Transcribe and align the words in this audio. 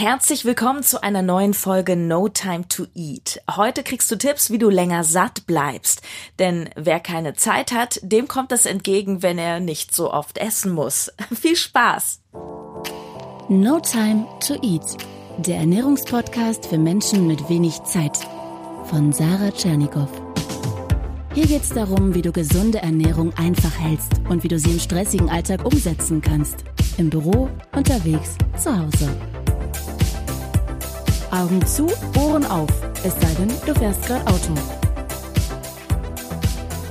Herzlich 0.00 0.46
willkommen 0.46 0.82
zu 0.82 1.02
einer 1.02 1.20
neuen 1.20 1.52
Folge 1.52 1.94
No 1.94 2.30
Time 2.30 2.66
to 2.66 2.86
Eat. 2.94 3.42
Heute 3.54 3.82
kriegst 3.82 4.10
du 4.10 4.16
Tipps, 4.16 4.50
wie 4.50 4.56
du 4.56 4.70
länger 4.70 5.04
satt 5.04 5.46
bleibst. 5.46 6.00
Denn 6.38 6.70
wer 6.74 7.00
keine 7.00 7.34
Zeit 7.34 7.70
hat, 7.72 8.00
dem 8.02 8.26
kommt 8.26 8.50
es 8.50 8.64
entgegen, 8.64 9.22
wenn 9.22 9.36
er 9.36 9.60
nicht 9.60 9.94
so 9.94 10.10
oft 10.10 10.38
essen 10.38 10.72
muss. 10.72 11.12
Viel 11.38 11.54
Spaß! 11.54 12.22
No 13.50 13.78
Time 13.80 14.26
to 14.46 14.54
Eat. 14.62 14.96
Der 15.36 15.58
Ernährungspodcast 15.58 16.64
für 16.64 16.78
Menschen 16.78 17.26
mit 17.26 17.50
wenig 17.50 17.82
Zeit. 17.82 18.16
Von 18.86 19.12
Sarah 19.12 19.50
Tschernikow. 19.50 20.08
Hier 21.34 21.46
geht 21.46 21.64
es 21.64 21.68
darum, 21.68 22.14
wie 22.14 22.22
du 22.22 22.32
gesunde 22.32 22.78
Ernährung 22.78 23.34
einfach 23.34 23.78
hältst 23.78 24.12
und 24.30 24.44
wie 24.44 24.48
du 24.48 24.58
sie 24.58 24.70
im 24.70 24.80
stressigen 24.80 25.28
Alltag 25.28 25.62
umsetzen 25.62 26.22
kannst. 26.22 26.64
Im 26.96 27.10
Büro, 27.10 27.50
unterwegs, 27.72 28.36
zu 28.56 28.74
Hause. 28.74 29.10
Augen 31.30 31.64
zu, 31.64 31.86
Ohren 32.18 32.44
auf. 32.44 32.68
Es 33.04 33.14
sei 33.14 33.32
denn, 33.38 33.48
du 33.64 33.74
fährst 33.74 34.06
gerade 34.06 34.26
Auto. 34.26 34.54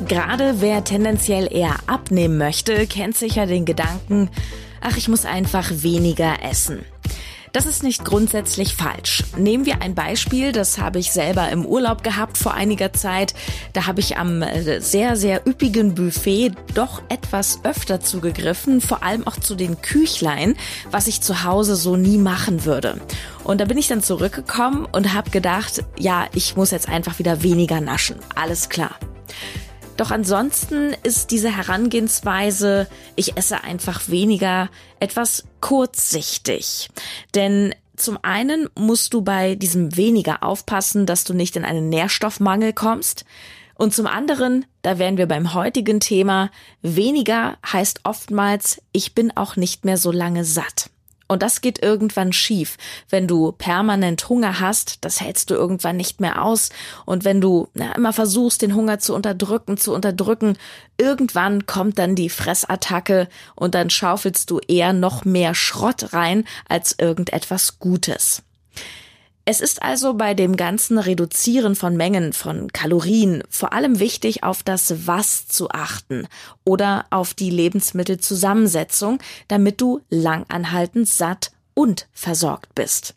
Gerade 0.07 0.61
wer 0.61 0.83
tendenziell 0.83 1.47
eher 1.51 1.75
abnehmen 1.87 2.37
möchte, 2.37 2.87
kennt 2.87 3.17
sicher 3.17 3.45
den 3.45 3.65
Gedanken, 3.65 4.29
ach, 4.81 4.97
ich 4.97 5.07
muss 5.07 5.25
einfach 5.25 5.69
weniger 5.71 6.41
essen. 6.43 6.85
Das 7.51 7.65
ist 7.65 7.81
nicht 7.81 8.05
grundsätzlich 8.05 8.75
falsch. 8.75 9.23
Nehmen 9.35 9.65
wir 9.65 9.81
ein 9.81 9.95
Beispiel, 9.95 10.51
das 10.51 10.77
habe 10.77 10.99
ich 10.99 11.11
selber 11.11 11.49
im 11.49 11.65
Urlaub 11.65 12.03
gehabt 12.03 12.37
vor 12.37 12.53
einiger 12.53 12.93
Zeit. 12.93 13.33
Da 13.73 13.87
habe 13.87 14.01
ich 14.01 14.17
am 14.17 14.43
äh, 14.43 14.79
sehr, 14.81 15.15
sehr 15.15 15.47
üppigen 15.47 15.95
Buffet 15.95 16.51
doch 16.75 17.01
etwas 17.09 17.59
öfter 17.63 18.01
zugegriffen, 18.01 18.81
vor 18.81 19.01
allem 19.01 19.25
auch 19.25 19.37
zu 19.37 19.55
den 19.55 19.81
Küchlein, 19.81 20.55
was 20.91 21.07
ich 21.07 21.21
zu 21.21 21.43
Hause 21.43 21.75
so 21.75 21.95
nie 21.95 22.19
machen 22.19 22.65
würde. 22.65 23.01
Und 23.43 23.61
da 23.61 23.65
bin 23.65 23.79
ich 23.79 23.87
dann 23.87 24.03
zurückgekommen 24.03 24.85
und 24.91 25.13
habe 25.13 25.31
gedacht, 25.31 25.83
ja, 25.97 26.27
ich 26.35 26.55
muss 26.55 26.69
jetzt 26.69 26.87
einfach 26.87 27.17
wieder 27.17 27.41
weniger 27.41 27.81
naschen. 27.81 28.17
Alles 28.35 28.69
klar. 28.69 28.91
Doch 29.99 30.11
ansonsten 30.11 30.95
ist 31.03 31.29
diese 31.29 31.53
Herangehensweise, 31.53 32.87
ich 33.17 33.35
esse 33.35 33.65
einfach 33.65 34.07
weniger, 34.07 34.69
etwas 35.01 35.43
kurzsichtig. 35.59 36.87
Denn 37.35 37.75
zum 37.97 38.17
einen 38.21 38.69
musst 38.75 39.13
du 39.13 39.23
bei 39.23 39.55
diesem 39.55 39.97
weniger 39.97 40.41
aufpassen, 40.41 41.05
dass 41.05 41.25
du 41.25 41.33
nicht 41.33 41.57
in 41.57 41.65
einen 41.65 41.89
Nährstoffmangel 41.89 42.71
kommst. 42.71 43.25
Und 43.75 43.93
zum 43.93 44.07
anderen, 44.07 44.65
da 44.83 44.99
wären 44.99 45.17
wir 45.17 45.27
beim 45.27 45.53
heutigen 45.53 45.99
Thema, 45.99 46.49
weniger 46.81 47.57
heißt 47.69 47.99
oftmals, 48.05 48.81
ich 48.93 49.13
bin 49.13 49.35
auch 49.35 49.57
nicht 49.57 49.83
mehr 49.83 49.97
so 49.97 50.13
lange 50.13 50.45
satt. 50.45 50.88
Und 51.29 51.43
das 51.43 51.61
geht 51.61 51.81
irgendwann 51.81 52.33
schief. 52.33 52.77
Wenn 53.07 53.27
du 53.27 53.51
permanent 53.51 54.27
Hunger 54.27 54.59
hast, 54.59 55.05
das 55.05 55.21
hältst 55.21 55.51
du 55.51 55.53
irgendwann 55.53 55.95
nicht 55.95 56.19
mehr 56.19 56.43
aus. 56.43 56.69
Und 57.05 57.23
wenn 57.23 57.39
du 57.39 57.69
na, 57.75 57.93
immer 57.95 58.13
versuchst, 58.13 58.63
den 58.63 58.73
Hunger 58.73 58.97
zu 58.97 59.13
unterdrücken, 59.13 59.77
zu 59.77 59.93
unterdrücken, 59.93 60.57
irgendwann 60.97 61.67
kommt 61.67 61.99
dann 61.99 62.15
die 62.15 62.29
Fressattacke 62.29 63.29
und 63.55 63.75
dann 63.75 63.91
schaufelst 63.91 64.49
du 64.49 64.59
eher 64.67 64.91
noch 64.91 65.23
mehr 65.23 65.53
Schrott 65.53 66.13
rein 66.13 66.45
als 66.67 66.95
irgendetwas 66.97 67.77
Gutes. 67.77 68.41
Es 69.51 69.61
ist 69.61 69.81
also 69.81 70.13
bei 70.13 70.35
dem 70.35 70.57
ganzen 70.57 70.99
Reduzieren 70.99 71.73
von 71.73 71.97
Mengen 71.97 72.33
von 72.33 72.71
Kalorien 72.71 73.41
vor 73.49 73.73
allem 73.73 73.99
wichtig, 73.99 74.43
auf 74.43 74.61
das 74.61 75.07
Was 75.07 75.47
zu 75.47 75.71
achten 75.71 76.27
oder 76.65 77.07
auf 77.09 77.33
die 77.33 77.49
Lebensmittelzusammensetzung, 77.49 79.17
damit 79.47 79.81
du 79.81 80.01
langanhaltend 80.11 81.09
satt 81.09 81.51
und 81.73 82.07
versorgt 82.13 82.75
bist. 82.75 83.15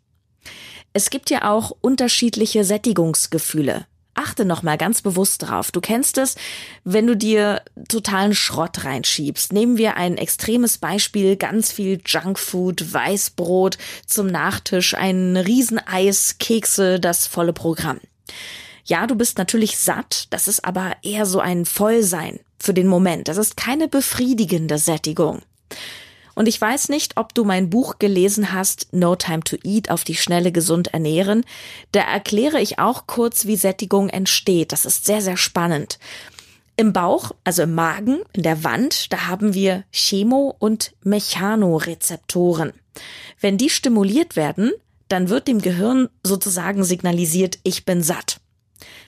Es 0.94 1.10
gibt 1.10 1.28
ja 1.28 1.50
auch 1.52 1.70
unterschiedliche 1.82 2.64
Sättigungsgefühle. 2.64 3.84
Achte 4.14 4.44
noch 4.44 4.62
mal 4.62 4.76
ganz 4.76 5.00
bewusst 5.00 5.42
drauf. 5.42 5.70
Du 5.70 5.80
kennst 5.80 6.18
es, 6.18 6.36
wenn 6.84 7.06
du 7.06 7.16
dir 7.16 7.62
totalen 7.88 8.34
Schrott 8.34 8.84
reinschiebst. 8.84 9.52
Nehmen 9.52 9.78
wir 9.78 9.96
ein 9.96 10.18
extremes 10.18 10.78
Beispiel, 10.78 11.36
ganz 11.36 11.72
viel 11.72 12.00
Junkfood, 12.04 12.92
Weißbrot 12.92 13.78
zum 14.06 14.26
Nachtisch, 14.26 14.94
ein 14.94 15.36
Rieseneis, 15.36 16.36
Kekse, 16.38 17.00
das 17.00 17.26
volle 17.26 17.54
Programm. 17.54 18.00
Ja, 18.84 19.06
du 19.06 19.14
bist 19.14 19.38
natürlich 19.38 19.78
satt, 19.78 20.26
das 20.30 20.48
ist 20.48 20.64
aber 20.64 20.96
eher 21.02 21.24
so 21.24 21.40
ein 21.40 21.64
Vollsein 21.64 22.40
für 22.58 22.74
den 22.74 22.88
Moment. 22.88 23.28
Das 23.28 23.38
ist 23.38 23.56
keine 23.56 23.88
befriedigende 23.88 24.76
Sättigung. 24.76 25.40
Und 26.34 26.48
ich 26.48 26.60
weiß 26.60 26.88
nicht, 26.88 27.16
ob 27.16 27.34
du 27.34 27.44
mein 27.44 27.70
Buch 27.70 27.98
gelesen 27.98 28.52
hast, 28.52 28.88
No 28.92 29.16
Time 29.16 29.40
to 29.40 29.56
Eat, 29.64 29.90
auf 29.90 30.04
die 30.04 30.14
schnelle 30.14 30.52
gesund 30.52 30.88
ernähren. 30.88 31.44
Da 31.92 32.00
erkläre 32.00 32.60
ich 32.60 32.78
auch 32.78 33.06
kurz, 33.06 33.46
wie 33.46 33.56
Sättigung 33.56 34.08
entsteht. 34.08 34.72
Das 34.72 34.84
ist 34.84 35.04
sehr, 35.04 35.20
sehr 35.20 35.36
spannend. 35.36 35.98
Im 36.76 36.92
Bauch, 36.92 37.32
also 37.44 37.62
im 37.62 37.74
Magen, 37.74 38.20
in 38.32 38.42
der 38.42 38.64
Wand, 38.64 39.12
da 39.12 39.26
haben 39.26 39.54
wir 39.54 39.84
Chemo- 39.92 40.56
und 40.58 40.94
Mechanorezeptoren. 41.02 42.72
Wenn 43.40 43.58
die 43.58 43.70
stimuliert 43.70 44.36
werden, 44.36 44.72
dann 45.08 45.28
wird 45.28 45.48
dem 45.48 45.60
Gehirn 45.60 46.08
sozusagen 46.24 46.84
signalisiert, 46.84 47.58
ich 47.62 47.84
bin 47.84 48.02
satt. 48.02 48.41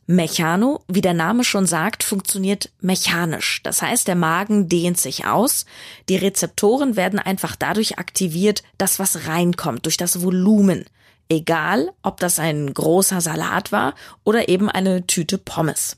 Mechano, 0.06 0.82
wie 0.86 1.00
der 1.00 1.14
Name 1.14 1.44
schon 1.44 1.66
sagt, 1.66 2.02
funktioniert 2.02 2.70
mechanisch. 2.80 3.60
Das 3.62 3.80
heißt, 3.80 4.06
der 4.06 4.16
Magen 4.16 4.68
dehnt 4.68 4.98
sich 4.98 5.26
aus. 5.26 5.64
Die 6.08 6.16
Rezeptoren 6.16 6.96
werden 6.96 7.18
einfach 7.18 7.56
dadurch 7.56 7.98
aktiviert, 7.98 8.62
dass 8.76 8.98
was 8.98 9.26
reinkommt, 9.26 9.86
durch 9.86 9.96
das 9.96 10.22
Volumen. 10.22 10.84
Egal, 11.28 11.90
ob 12.02 12.20
das 12.20 12.38
ein 12.38 12.72
großer 12.74 13.20
Salat 13.20 13.72
war 13.72 13.94
oder 14.24 14.48
eben 14.48 14.68
eine 14.68 15.06
Tüte 15.06 15.38
Pommes. 15.38 15.96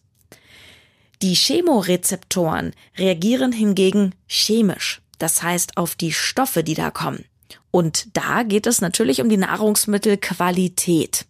Die 1.22 1.34
Chemorezeptoren 1.34 2.74
reagieren 2.96 3.50
hingegen 3.50 4.14
chemisch, 4.28 5.00
das 5.18 5.42
heißt 5.42 5.78
auf 5.78 5.94
die 5.94 6.12
Stoffe, 6.12 6.62
die 6.62 6.74
da 6.74 6.90
kommen. 6.90 7.24
Und 7.70 8.16
da 8.16 8.42
geht 8.42 8.66
es 8.66 8.80
natürlich 8.80 9.20
um 9.20 9.28
die 9.28 9.36
Nahrungsmittelqualität. 9.36 11.26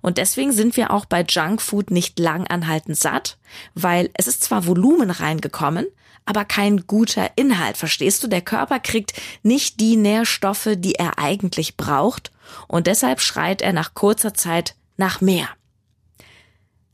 Und 0.00 0.18
deswegen 0.18 0.52
sind 0.52 0.76
wir 0.76 0.90
auch 0.90 1.04
bei 1.04 1.22
Junkfood 1.22 1.90
nicht 1.90 2.18
lang 2.18 2.46
anhaltend 2.46 2.96
satt, 2.96 3.38
weil 3.74 4.10
es 4.14 4.26
ist 4.26 4.44
zwar 4.44 4.66
Volumen 4.66 5.10
reingekommen, 5.10 5.86
aber 6.24 6.44
kein 6.44 6.86
guter 6.86 7.30
Inhalt. 7.36 7.76
Verstehst 7.76 8.22
du? 8.22 8.28
Der 8.28 8.42
Körper 8.42 8.80
kriegt 8.80 9.14
nicht 9.42 9.80
die 9.80 9.96
Nährstoffe, 9.96 10.70
die 10.76 10.96
er 10.96 11.18
eigentlich 11.18 11.76
braucht 11.76 12.32
und 12.68 12.86
deshalb 12.86 13.20
schreit 13.20 13.62
er 13.62 13.72
nach 13.72 13.94
kurzer 13.94 14.34
Zeit 14.34 14.74
nach 14.96 15.20
mehr. 15.20 15.48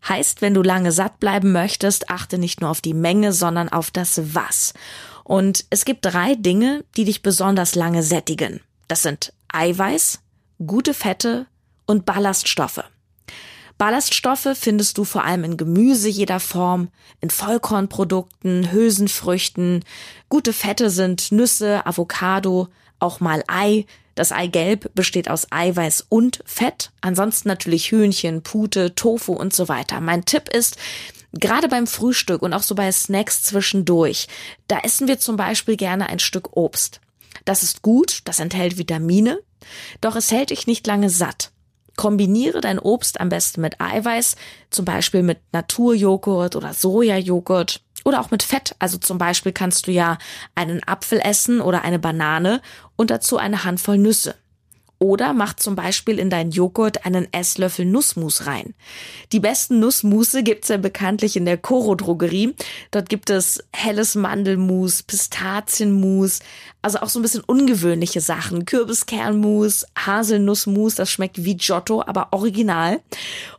Heißt, 0.09 0.43
wenn 0.43 0.55
du 0.55 0.63
lange 0.63 0.91
satt 0.91 1.21
bleiben 1.21 1.53
möchtest, 1.53 2.11
achte 2.11 2.37
nicht 2.39 2.61
nur 2.61 2.71
auf 2.71 2.81
die 2.81 2.95
Menge, 2.95 3.33
sondern 3.33 3.69
auf 3.69 3.91
das 3.91 4.35
Was. 4.35 4.75
Und 5.25 5.65
es 5.71 5.85
gibt 5.85 6.05
drei 6.05 6.35
Dinge, 6.35 6.85
die 6.97 7.05
dich 7.05 7.23
besonders 7.23 7.77
lange 7.77 8.03
sättigen. 8.03 8.61
Das 8.89 9.03
sind 9.03 9.33
Eiweiß, 9.53 10.21
gute 10.67 10.93
Fette 10.93 11.47
und 11.87 12.05
Ballaststoffe. 12.05 12.85
Ballaststoffe 13.79 14.49
findest 14.55 14.99
du 14.99 15.05
vor 15.05 15.25
allem 15.25 15.45
in 15.45 15.57
Gemüse 15.57 16.09
jeder 16.09 16.41
Form, 16.41 16.89
in 17.21 17.31
Vollkornprodukten, 17.31 18.71
Hülsenfrüchten. 18.71 19.85
Gute 20.29 20.53
Fette 20.53 20.89
sind 20.91 21.33
Nüsse, 21.33 21.85
Avocado, 21.85 22.69
auch 22.99 23.21
mal 23.21 23.43
Ei. 23.49 23.87
Das 24.15 24.31
Eigelb 24.31 24.95
besteht 24.95 25.29
aus 25.29 25.49
Eiweiß 25.51 26.07
und 26.09 26.45
Fett. 26.45 26.93
Ansonsten 27.01 27.49
natürlich 27.49 27.91
Hühnchen, 27.91 28.43
Pute, 28.43 28.95
Tofu 28.95 29.33
und 29.33 29.53
so 29.55 29.69
weiter. 29.69 30.01
Mein 30.01 30.25
Tipp 30.27 30.49
ist, 30.51 30.77
gerade 31.33 31.69
beim 31.69 31.87
Frühstück 31.87 32.43
und 32.43 32.53
auch 32.53 32.63
so 32.63 32.75
bei 32.75 32.93
Snacks 32.93 33.43
zwischendurch, 33.43 34.29
da 34.69 34.81
essen 34.81 35.09
wir 35.09 35.19
zum 35.19 35.37
Beispiel 35.37 35.77
gerne 35.77 36.09
ein 36.09 36.19
Stück 36.19 36.57
Obst. 36.57 37.01
Das 37.45 37.63
ist 37.63 37.83
gut, 37.83 38.21
das 38.25 38.39
enthält 38.39 38.79
Vitamine, 38.79 39.41
doch 40.01 40.15
es 40.15 40.31
hält 40.31 40.51
dich 40.51 40.67
nicht 40.67 40.87
lange 40.87 41.11
satt. 41.11 41.51
Kombiniere 41.97 42.61
dein 42.61 42.79
Obst 42.79 43.21
am 43.21 43.29
besten 43.29 43.61
mit 43.61 43.81
Eiweiß, 43.81 44.37
zum 44.71 44.85
Beispiel 44.85 45.23
mit 45.23 45.39
Naturjoghurt 45.53 46.57
oder 46.57 46.73
Sojajoghurt 46.75 47.81
oder 48.05 48.21
auch 48.21 48.31
mit 48.31 48.43
Fett. 48.43 48.75
Also 48.79 48.99
zum 48.99 49.19
Beispiel 49.19 49.53
kannst 49.53 49.87
du 49.87 49.93
ja 49.93 50.19
einen 50.55 50.83
Apfel 50.85 51.21
essen 51.23 51.61
oder 51.61 51.83
eine 51.83 51.99
Banane 51.99 52.61
und 52.97 53.11
dazu 53.11 53.37
eine 53.37 53.65
Handvoll 53.65 53.99
Nüsse. 53.99 54.35
Oder 55.03 55.33
mach 55.33 55.55
zum 55.55 55.75
Beispiel 55.75 56.21
in 56.21 56.31
deinen 56.31 56.53
Joghurt 56.53 57.05
einen 57.05 57.27
Esslöffel 57.33 57.85
Nussmus 57.85 58.47
rein. 58.47 58.73
Die 59.33 59.41
besten 59.41 59.81
Nussmusse 59.81 60.45
gibt's 60.45 60.69
ja 60.69 60.77
bekanntlich 60.77 61.37
in 61.37 61.45
der 61.45 61.59
Coro 61.59 61.97
Drogerie. 61.97 62.55
Dort 62.93 63.09
gibt 63.09 63.29
es 63.29 63.65
helles 63.75 64.15
Mandelmus, 64.15 65.03
Pistazienmus, 65.03 66.39
Also 66.83 66.99
auch 66.99 67.09
so 67.09 67.21
ein 67.21 67.23
bisschen 67.23 67.45
ungewöhnliche 67.45 68.21
Sachen. 68.21 68.65
Kürbiskernmus, 68.65 69.87
Haselnussmus, 69.97 70.97
das 70.97 71.11
schmeckt 71.11 71.45
wie 71.45 71.57
Giotto, 71.57 72.03
aber 72.05 72.29
original. 72.33 73.01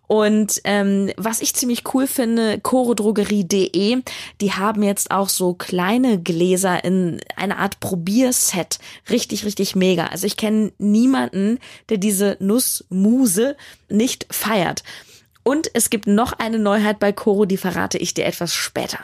Und 0.07 0.61
ähm, 0.65 1.09
was 1.15 1.41
ich 1.41 1.55
ziemlich 1.55 1.83
cool 1.93 2.05
finde, 2.05 2.59
chorodrogerie.de, 2.59 4.03
die 4.41 4.51
haben 4.51 4.83
jetzt 4.83 5.09
auch 5.11 5.29
so 5.29 5.53
kleine 5.53 6.21
Gläser 6.21 6.83
in 6.83 7.21
einer 7.37 7.57
Art 7.57 7.79
Probierset. 7.79 8.79
Richtig, 9.09 9.45
richtig 9.45 9.75
mega. 9.75 10.07
Also 10.07 10.27
ich 10.27 10.35
kenne 10.35 10.73
niemanden, 10.77 11.59
der 11.89 11.97
diese 11.97 12.35
Nussmuse 12.41 13.55
nicht 13.89 14.27
feiert. 14.29 14.83
Und 15.43 15.69
es 15.73 15.89
gibt 15.89 16.07
noch 16.07 16.33
eine 16.33 16.59
Neuheit 16.59 16.99
bei 16.99 17.11
Coro, 17.11 17.45
die 17.45 17.57
verrate 17.57 17.97
ich 17.97 18.13
dir 18.13 18.25
etwas 18.25 18.53
später. 18.53 18.99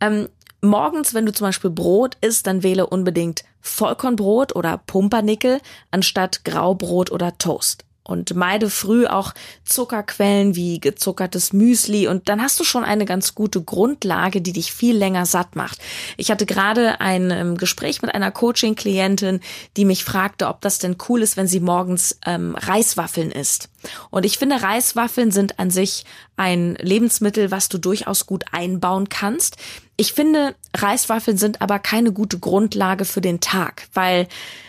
Ähm, 0.00 0.28
morgens, 0.66 1.14
wenn 1.14 1.26
du 1.26 1.32
zum 1.32 1.46
Beispiel 1.46 1.70
Brot 1.70 2.16
isst, 2.20 2.46
dann 2.46 2.62
wähle 2.62 2.86
unbedingt 2.86 3.44
Vollkornbrot 3.60 4.54
oder 4.54 4.78
Pumpernickel 4.86 5.60
anstatt 5.90 6.44
Graubrot 6.44 7.10
oder 7.10 7.36
Toast 7.38 7.86
und 8.06 8.34
meide 8.34 8.70
früh 8.70 9.06
auch 9.06 9.34
Zuckerquellen 9.64 10.54
wie 10.54 10.80
gezuckertes 10.80 11.52
Müsli 11.52 12.06
und 12.06 12.28
dann 12.28 12.40
hast 12.40 12.58
du 12.60 12.64
schon 12.64 12.84
eine 12.84 13.04
ganz 13.04 13.34
gute 13.34 13.62
Grundlage, 13.62 14.40
die 14.40 14.52
dich 14.52 14.72
viel 14.72 14.96
länger 14.96 15.26
satt 15.26 15.56
macht. 15.56 15.78
Ich 16.16 16.30
hatte 16.30 16.46
gerade 16.46 17.00
ein 17.00 17.30
ähm, 17.30 17.56
Gespräch 17.56 18.02
mit 18.02 18.14
einer 18.14 18.30
Coaching-Klientin, 18.30 19.40
die 19.76 19.84
mich 19.84 20.04
fragte, 20.04 20.46
ob 20.46 20.60
das 20.60 20.78
denn 20.78 20.96
cool 21.08 21.22
ist, 21.22 21.36
wenn 21.36 21.48
sie 21.48 21.60
morgens 21.60 22.18
ähm, 22.24 22.54
Reiswaffeln 22.54 23.32
isst. 23.32 23.68
Und 24.10 24.24
ich 24.24 24.38
finde, 24.38 24.62
Reiswaffeln 24.62 25.30
sind 25.30 25.58
an 25.58 25.70
sich 25.70 26.04
ein 26.36 26.76
Lebensmittel, 26.80 27.50
was 27.50 27.68
du 27.68 27.78
durchaus 27.78 28.26
gut 28.26 28.44
einbauen 28.52 29.08
kannst. 29.08 29.56
Ich 29.96 30.12
finde, 30.12 30.54
Reiswaffeln 30.76 31.38
sind 31.38 31.62
aber 31.62 31.78
keine 31.78 32.12
gute 32.12 32.38
Grundlage 32.38 33.04
für 33.04 33.20
den 33.20 33.40
Tag, 33.40 33.88
weil 33.94 34.28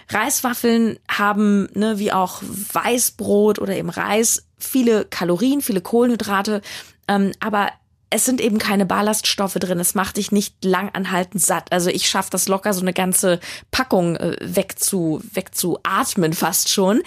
Reiswaffeln 0.09 0.99
haben, 1.09 1.67
ne, 1.73 1.99
wie 1.99 2.13
auch 2.13 2.41
Weißbrot 2.41 3.59
oder 3.59 3.75
eben 3.75 3.89
Reis, 3.89 4.45
viele 4.57 5.05
Kalorien, 5.05 5.61
viele 5.61 5.81
Kohlenhydrate, 5.81 6.61
ähm, 7.07 7.31
aber 7.39 7.69
es 8.09 8.25
sind 8.25 8.39
eben 8.39 8.57
keine 8.57 8.85
Ballaststoffe 8.85 9.55
drin. 9.55 9.79
Es 9.79 9.95
macht 9.95 10.17
dich 10.17 10.31
nicht 10.31 10.63
langanhaltend 10.63 11.43
satt. 11.43 11.71
Also 11.71 11.89
ich 11.89 12.07
schaffe 12.07 12.29
das 12.31 12.47
locker, 12.47 12.73
so 12.73 12.81
eine 12.81 12.93
ganze 12.93 13.39
Packung 13.71 14.15
äh, 14.15 14.37
wegzu, 14.41 15.21
wegzuatmen 15.33 16.33
fast 16.33 16.69
schon. 16.69 17.01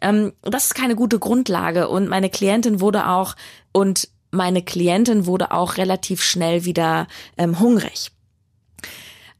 Ähm, 0.00 0.32
das 0.42 0.66
ist 0.66 0.74
keine 0.74 0.96
gute 0.96 1.18
Grundlage. 1.18 1.88
Und 1.88 2.08
meine 2.08 2.30
Klientin 2.30 2.80
wurde 2.80 3.08
auch 3.08 3.36
und 3.72 4.08
meine 4.30 4.62
Klientin 4.62 5.26
wurde 5.26 5.50
auch 5.50 5.76
relativ 5.76 6.22
schnell 6.22 6.64
wieder 6.64 7.06
ähm, 7.36 7.60
hungrig. 7.60 8.10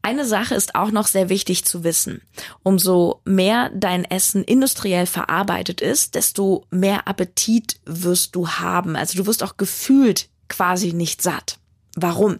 Eine 0.03 0.25
Sache 0.25 0.55
ist 0.55 0.75
auch 0.75 0.91
noch 0.91 1.07
sehr 1.07 1.27
wichtig 1.29 1.65
zu 1.65 1.83
wissen. 1.83 2.21
Umso 2.63 3.21
mehr 3.25 3.71
dein 3.73 4.05
Essen 4.05 4.43
industriell 4.43 5.05
verarbeitet 5.05 5.81
ist, 5.81 6.15
desto 6.15 6.65
mehr 6.69 7.07
Appetit 7.07 7.79
wirst 7.85 8.35
du 8.35 8.47
haben. 8.47 8.95
Also 8.95 9.17
du 9.17 9.25
wirst 9.25 9.43
auch 9.43 9.57
gefühlt 9.57 10.29
quasi 10.49 10.93
nicht 10.93 11.21
satt. 11.21 11.59
Warum? 11.95 12.39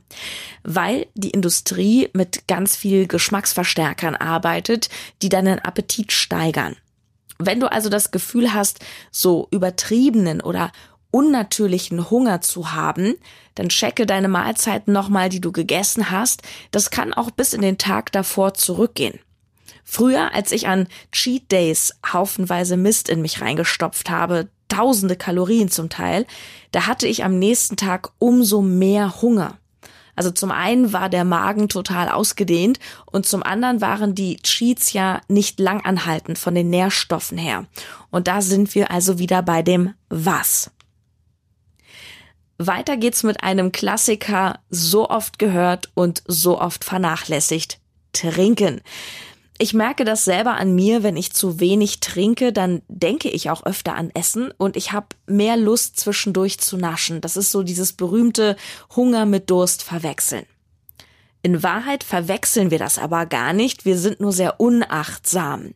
Weil 0.64 1.08
die 1.16 1.32
Industrie 1.32 2.10
mit 2.14 2.48
ganz 2.48 2.76
viel 2.76 3.08
Geschmacksverstärkern 3.08 4.16
arbeitet, 4.16 4.90
die 5.24 5.30
deinen 5.30 5.58
Appetit 5.60 6.12
steigern. 6.12 6.76
Wenn 7.40 7.60
du 7.60 7.72
also 7.72 7.90
das 7.90 8.12
Gefühl 8.12 8.54
hast, 8.54 8.80
so 9.12 9.48
übertriebenen 9.52 10.42
oder 10.42 10.72
unnatürlichen 11.10 12.10
Hunger 12.10 12.42
zu 12.42 12.74
haben, 12.74 13.16
dann 13.56 13.70
checke 13.70 14.06
deine 14.06 14.28
Mahlzeiten 14.28 14.94
nochmal, 14.94 15.30
die 15.30 15.42
du 15.42 15.52
gegessen 15.52 16.12
hast. 16.12 16.44
Das 16.72 16.92
kann 16.92 17.14
auch 17.14 17.32
bis 17.32 17.54
in 17.54 17.62
den 17.62 17.80
Tag 17.80 18.12
davor 18.12 18.54
zurückgehen. 18.54 19.20
Früher, 19.84 20.34
als 20.34 20.52
ich 20.52 20.68
an 20.68 20.88
Cheat 21.12 21.52
Days 21.52 21.94
haufenweise 22.12 22.78
Mist 22.78 23.10
in 23.10 23.22
mich 23.22 23.42
reingestopft 23.42 24.10
habe, 24.10 24.50
tausende 24.68 25.16
Kalorien 25.16 25.70
zum 25.70 25.90
Teil, 25.90 26.26
da 26.72 26.88
hatte 26.88 27.08
ich 27.08 27.24
am 27.24 27.40
nächsten 27.40 27.78
Tag 27.78 28.12
umso 28.20 28.62
mehr 28.62 29.22
Hunger. 29.22 29.58
Also 30.16 30.32
zum 30.32 30.50
einen 30.50 30.94
war 30.94 31.10
der 31.10 31.24
Magen 31.24 31.70
total 31.70 32.10
ausgedehnt 32.10 32.80
und 33.06 33.28
zum 33.28 33.44
anderen 33.44 33.82
waren 33.82 34.16
die 34.16 34.38
Cheats 34.38 34.92
ja 34.92 35.22
nicht 35.28 35.60
langanhaltend 35.60 36.40
von 36.40 36.56
den 36.56 36.72
Nährstoffen 36.72 37.38
her. 37.38 37.68
Und 38.10 38.28
da 38.28 38.42
sind 38.42 38.74
wir 38.74 38.90
also 38.90 39.20
wieder 39.20 39.44
bei 39.44 39.62
dem 39.62 39.94
Was. 40.10 40.72
Weiter 42.58 42.98
geht's 42.98 43.22
mit 43.22 43.44
einem 43.44 43.72
Klassiker, 43.72 44.60
so 44.72 45.08
oft 45.08 45.38
gehört 45.38 45.92
und 45.94 46.24
so 46.26 46.60
oft 46.60 46.84
vernachlässigt. 46.84 47.80
Trinken. 48.12 48.82
Ich 49.60 49.74
merke 49.74 50.06
das 50.06 50.24
selber 50.24 50.56
an 50.56 50.76
mir, 50.76 51.02
wenn 51.02 51.18
ich 51.18 51.34
zu 51.34 51.60
wenig 51.60 52.00
trinke, 52.00 52.54
dann 52.54 52.84
denke 52.88 53.30
ich 53.30 53.50
auch 53.50 53.66
öfter 53.66 53.96
an 53.96 54.12
Essen 54.14 54.52
und 54.58 54.78
ich 54.78 54.92
habe 54.92 55.08
mehr 55.26 55.58
Lust 55.58 56.00
zwischendurch 56.00 56.60
zu 56.60 56.78
naschen. 56.78 57.22
Das 57.22 57.36
ist 57.38 57.52
so 57.52 57.64
dieses 57.64 57.94
berühmte 57.94 58.56
Hunger 58.96 59.26
mit 59.26 59.50
Durst 59.50 59.82
verwechseln. 59.82 60.46
In 61.42 61.64
Wahrheit 61.64 62.04
verwechseln 62.04 62.70
wir 62.70 62.78
das 62.78 63.00
aber 63.00 63.26
gar 63.26 63.54
nicht, 63.54 63.86
wir 63.86 63.98
sind 63.98 64.20
nur 64.20 64.32
sehr 64.32 64.60
unachtsam. 64.60 65.74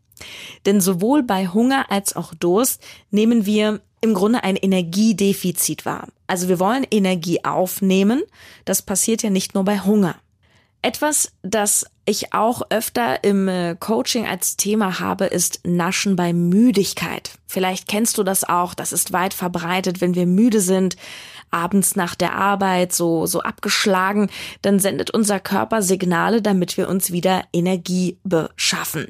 Denn 0.67 0.79
sowohl 0.79 1.23
bei 1.23 1.47
Hunger 1.47 1.89
als 1.89 2.15
auch 2.15 2.35
Durst 2.35 2.83
nehmen 3.09 3.47
wir 3.47 3.81
im 4.01 4.13
Grunde 4.13 4.43
ein 4.43 4.57
Energiedefizit 4.57 5.85
wahr. 5.85 6.07
Also 6.27 6.47
wir 6.47 6.59
wollen 6.59 6.85
Energie 6.89 7.43
aufnehmen. 7.43 8.21
Das 8.65 8.81
passiert 8.81 9.23
ja 9.23 9.31
nicht 9.31 9.55
nur 9.55 9.63
bei 9.63 9.79
Hunger. 9.79 10.15
Etwas, 10.83 11.31
das 11.43 11.85
ich 12.05 12.33
auch 12.33 12.63
öfter 12.71 13.23
im 13.23 13.47
äh, 13.47 13.75
Coaching 13.79 14.25
als 14.27 14.57
Thema 14.57 14.99
habe, 14.99 15.25
ist 15.25 15.61
Naschen 15.63 16.15
bei 16.15 16.33
Müdigkeit. 16.33 17.31
Vielleicht 17.47 17.87
kennst 17.87 18.17
du 18.17 18.23
das 18.23 18.43
auch. 18.43 18.73
Das 18.73 18.91
ist 18.91 19.13
weit 19.13 19.35
verbreitet, 19.35 20.01
wenn 20.01 20.15
wir 20.15 20.25
müde 20.25 20.59
sind, 20.59 20.95
abends 21.51 21.95
nach 21.95 22.15
der 22.15 22.33
Arbeit 22.33 22.93
so, 22.93 23.27
so 23.27 23.41
abgeschlagen, 23.41 24.29
dann 24.61 24.79
sendet 24.79 25.11
unser 25.11 25.39
Körper 25.39 25.81
Signale, 25.81 26.41
damit 26.41 26.77
wir 26.77 26.89
uns 26.89 27.11
wieder 27.11 27.43
Energie 27.53 28.17
beschaffen. 28.23 29.07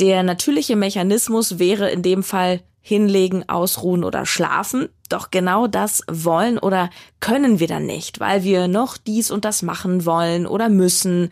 Der 0.00 0.22
natürliche 0.22 0.76
Mechanismus 0.76 1.58
wäre 1.58 1.90
in 1.90 2.02
dem 2.02 2.22
Fall 2.22 2.60
hinlegen, 2.82 3.48
ausruhen 3.48 4.04
oder 4.04 4.26
schlafen. 4.26 4.88
Doch 5.08 5.30
genau 5.30 5.68
das 5.68 6.02
wollen 6.10 6.58
oder 6.58 6.90
können 7.20 7.60
wir 7.60 7.68
dann 7.68 7.86
nicht, 7.86 8.20
weil 8.20 8.42
wir 8.42 8.68
noch 8.68 8.96
dies 8.96 9.30
und 9.30 9.44
das 9.44 9.62
machen 9.62 10.04
wollen 10.04 10.46
oder 10.46 10.68
müssen. 10.68 11.30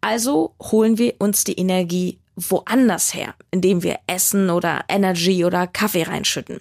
Also 0.00 0.54
holen 0.60 0.98
wir 0.98 1.14
uns 1.18 1.44
die 1.44 1.58
Energie 1.58 2.18
woanders 2.36 3.14
her, 3.14 3.34
indem 3.50 3.82
wir 3.82 3.98
Essen 4.06 4.50
oder 4.50 4.84
Energy 4.88 5.44
oder 5.44 5.66
Kaffee 5.66 6.04
reinschütten. 6.04 6.60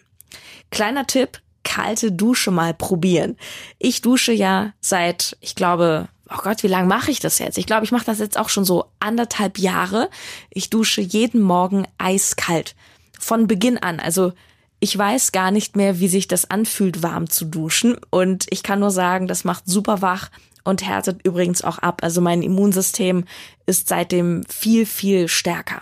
Kleiner 0.71 1.05
Tipp, 1.05 1.41
kalte 1.63 2.11
Dusche 2.11 2.51
mal 2.51 2.73
probieren. 2.73 3.37
Ich 3.77 4.01
dusche 4.01 4.31
ja 4.31 4.73
seit, 4.79 5.37
ich 5.41 5.55
glaube, 5.55 6.07
oh 6.29 6.37
Gott, 6.43 6.63
wie 6.63 6.67
lange 6.67 6.87
mache 6.87 7.11
ich 7.11 7.19
das 7.19 7.39
jetzt? 7.39 7.57
Ich 7.57 7.65
glaube, 7.65 7.85
ich 7.85 7.91
mache 7.91 8.05
das 8.05 8.19
jetzt 8.19 8.37
auch 8.37 8.49
schon 8.49 8.65
so 8.65 8.85
anderthalb 8.99 9.57
Jahre. 9.57 10.09
Ich 10.49 10.69
dusche 10.69 11.01
jeden 11.01 11.41
Morgen 11.41 11.87
eiskalt 11.97 12.75
von 13.19 13.47
Beginn 13.47 13.77
an. 13.77 13.99
Also 13.99 14.33
ich 14.79 14.97
weiß 14.97 15.31
gar 15.31 15.51
nicht 15.51 15.75
mehr, 15.75 15.99
wie 15.99 16.07
sich 16.07 16.27
das 16.27 16.49
anfühlt, 16.49 17.03
warm 17.03 17.29
zu 17.29 17.45
duschen. 17.45 17.97
Und 18.09 18.47
ich 18.49 18.63
kann 18.63 18.79
nur 18.79 18.91
sagen, 18.91 19.27
das 19.27 19.43
macht 19.43 19.67
super 19.67 20.01
wach 20.01 20.29
und 20.63 20.85
härtet 20.85 21.25
übrigens 21.25 21.63
auch 21.63 21.79
ab. 21.79 22.01
Also 22.03 22.21
mein 22.21 22.41
Immunsystem 22.41 23.25
ist 23.65 23.89
seitdem 23.89 24.43
viel, 24.45 24.85
viel 24.85 25.27
stärker. 25.27 25.81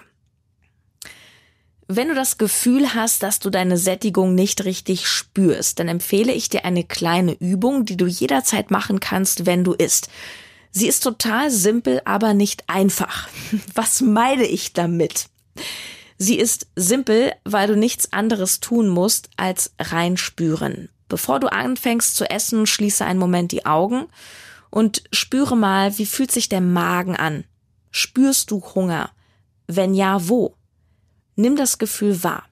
Wenn 1.90 2.10
du 2.10 2.16
das 2.16 2.38
Gefühl 2.38 2.94
hast, 2.96 3.24
dass 3.24 3.40
du 3.40 3.50
deine 3.50 3.78
Sättigung 3.78 4.36
nicht 4.36 4.66
richtig 4.66 5.08
spürst, 5.08 5.80
dann 5.80 5.88
empfehle 5.88 6.34
ich 6.34 6.50
dir 6.50 6.66
eine 6.66 6.84
kleine 6.84 7.34
Übung, 7.40 7.86
die 7.86 7.96
du 7.96 8.08
jederzeit 8.08 8.72
machen 8.72 9.00
kannst, 9.00 9.46
wenn 9.46 9.64
du 9.64 9.74
isst. 9.74 10.10
Sie 10.72 10.88
ist 10.88 11.00
total 11.00 11.50
simpel, 11.50 12.02
aber 12.04 12.34
nicht 12.34 12.66
einfach. 12.68 13.30
Was 13.74 14.02
meine 14.02 14.46
ich 14.46 14.74
damit? 14.74 15.28
Sie 16.18 16.38
ist 16.38 16.68
simpel, 16.76 17.34
weil 17.44 17.68
du 17.68 17.76
nichts 17.76 18.12
anderes 18.12 18.60
tun 18.60 18.88
musst 18.88 19.30
als 19.38 19.74
reinspüren. 19.80 20.90
Bevor 21.10 21.40
du 21.40 21.48
anfängst 21.48 22.16
zu 22.16 22.30
essen, 22.30 22.66
schließe 22.66 23.06
einen 23.06 23.20
Moment 23.20 23.52
die 23.52 23.66
Augen 23.66 24.08
und 24.70 25.04
spüre 25.12 25.56
mal, 25.56 25.98
wie 25.98 26.06
fühlt 26.06 26.32
sich 26.32 26.50
der 26.50 26.62
Magen 26.62 27.16
an? 27.16 27.46
Spürst 27.92 28.52
du 28.52 28.62
Hunger? 28.76 29.12
Wenn 29.68 29.94
ja, 29.94 30.28
wo? 30.28 30.56
Nimm 31.36 31.56
das 31.56 31.78
Gefühl 31.78 32.24
wahr, 32.24 32.46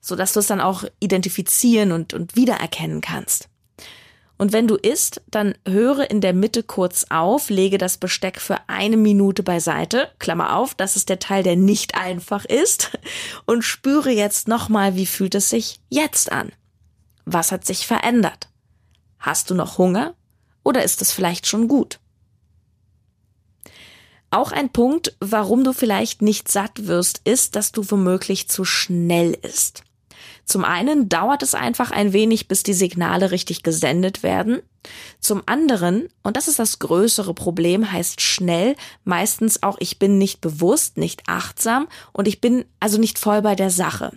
sodass 0.00 0.32
du 0.32 0.40
es 0.40 0.46
dann 0.46 0.60
auch 0.60 0.84
identifizieren 0.98 1.92
und, 1.92 2.14
und 2.14 2.36
wiedererkennen 2.36 3.00
kannst. 3.00 3.48
Und 4.36 4.52
wenn 4.52 4.66
du 4.66 4.74
isst, 4.74 5.22
dann 5.28 5.54
höre 5.66 6.10
in 6.10 6.20
der 6.20 6.32
Mitte 6.32 6.64
kurz 6.64 7.06
auf, 7.08 7.50
lege 7.50 7.78
das 7.78 7.98
Besteck 7.98 8.40
für 8.40 8.58
eine 8.66 8.96
Minute 8.96 9.44
beiseite, 9.44 10.10
Klammer 10.18 10.56
auf, 10.56 10.74
das 10.74 10.96
ist 10.96 11.08
der 11.08 11.20
Teil, 11.20 11.44
der 11.44 11.56
nicht 11.56 11.94
einfach 11.94 12.44
ist, 12.44 12.98
und 13.46 13.62
spüre 13.62 14.10
jetzt 14.10 14.48
nochmal, 14.48 14.96
wie 14.96 15.06
fühlt 15.06 15.36
es 15.36 15.50
sich 15.50 15.80
jetzt 15.88 16.32
an? 16.32 16.50
Was 17.24 17.52
hat 17.52 17.64
sich 17.64 17.86
verändert? 17.86 18.48
Hast 19.18 19.50
du 19.50 19.54
noch 19.54 19.78
Hunger? 19.78 20.14
Oder 20.64 20.82
ist 20.82 21.00
es 21.00 21.12
vielleicht 21.12 21.46
schon 21.46 21.68
gut? 21.68 22.00
Auch 24.30 24.50
ein 24.50 24.70
Punkt, 24.70 25.16
warum 25.20 25.62
du 25.62 25.72
vielleicht 25.72 26.20
nicht 26.20 26.50
satt 26.50 26.88
wirst, 26.88 27.20
ist, 27.24 27.54
dass 27.54 27.70
du 27.70 27.88
womöglich 27.88 28.48
zu 28.48 28.64
schnell 28.64 29.38
isst. 29.42 29.83
Zum 30.44 30.64
einen 30.64 31.08
dauert 31.08 31.42
es 31.42 31.54
einfach 31.54 31.90
ein 31.90 32.12
wenig, 32.12 32.48
bis 32.48 32.62
die 32.62 32.74
Signale 32.74 33.30
richtig 33.30 33.62
gesendet 33.62 34.22
werden. 34.22 34.60
Zum 35.20 35.42
anderen, 35.46 36.08
und 36.22 36.36
das 36.36 36.48
ist 36.48 36.58
das 36.58 36.78
größere 36.78 37.32
Problem, 37.32 37.90
heißt 37.90 38.20
schnell 38.20 38.76
meistens 39.04 39.62
auch, 39.62 39.76
ich 39.80 39.98
bin 39.98 40.18
nicht 40.18 40.40
bewusst, 40.40 40.98
nicht 40.98 41.22
achtsam 41.26 41.88
und 42.12 42.28
ich 42.28 42.40
bin 42.40 42.66
also 42.80 42.98
nicht 42.98 43.18
voll 43.18 43.40
bei 43.40 43.54
der 43.54 43.70
Sache. 43.70 44.12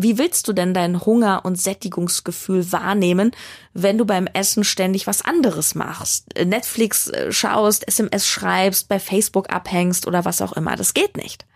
Wie 0.00 0.16
willst 0.16 0.46
du 0.46 0.52
denn 0.52 0.74
dein 0.74 1.04
Hunger- 1.04 1.44
und 1.44 1.60
Sättigungsgefühl 1.60 2.70
wahrnehmen, 2.70 3.32
wenn 3.74 3.98
du 3.98 4.04
beim 4.04 4.28
Essen 4.28 4.62
ständig 4.62 5.08
was 5.08 5.22
anderes 5.22 5.74
machst? 5.74 6.26
Netflix 6.38 7.08
äh, 7.08 7.32
schaust, 7.32 7.86
SMS 7.86 8.26
schreibst, 8.28 8.88
bei 8.88 9.00
Facebook 9.00 9.52
abhängst 9.52 10.06
oder 10.06 10.24
was 10.24 10.40
auch 10.40 10.52
immer. 10.52 10.76
Das 10.76 10.94
geht 10.94 11.16
nicht. 11.16 11.46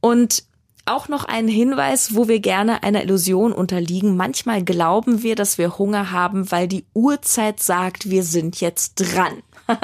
Und 0.00 0.42
auch 0.86 1.08
noch 1.08 1.24
ein 1.24 1.48
Hinweis, 1.48 2.14
wo 2.14 2.28
wir 2.28 2.40
gerne 2.40 2.82
einer 2.82 3.02
Illusion 3.02 3.52
unterliegen. 3.52 4.16
Manchmal 4.16 4.62
glauben 4.64 5.22
wir, 5.22 5.36
dass 5.36 5.58
wir 5.58 5.78
Hunger 5.78 6.10
haben, 6.10 6.50
weil 6.50 6.68
die 6.68 6.84
Uhrzeit 6.94 7.60
sagt, 7.60 8.10
wir 8.10 8.22
sind 8.22 8.60
jetzt 8.60 8.94
dran. 8.96 9.42